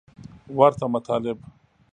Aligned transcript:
ورته 0.59 0.85
مطالب 0.93 1.37